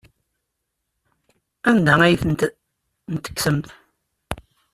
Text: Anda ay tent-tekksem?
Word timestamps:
Anda 1.69 1.93
ay 2.01 2.15
tent-tekksem? 2.21 3.57